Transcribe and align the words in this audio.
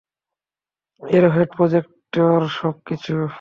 Arrowhead 1.01 1.49
প্রজেক্টের 1.57 2.41
সব 2.57 2.75
কিছু! 2.87 3.13